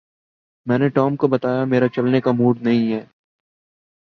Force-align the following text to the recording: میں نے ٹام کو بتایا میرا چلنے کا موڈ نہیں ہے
میں 0.67 0.77
نے 0.77 0.87
ٹام 0.89 1.15
کو 1.15 1.27
بتایا 1.27 1.63
میرا 1.65 1.87
چلنے 1.87 2.21
کا 2.21 2.31
موڈ 2.31 2.61
نہیں 2.61 2.91
ہے 2.93 3.03